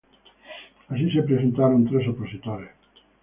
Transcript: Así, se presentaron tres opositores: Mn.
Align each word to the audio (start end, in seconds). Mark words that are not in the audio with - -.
Así, 0.89 1.11
se 1.11 1.21
presentaron 1.21 1.85
tres 1.87 2.07
opositores: 2.07 2.71
Mn. 2.71 2.73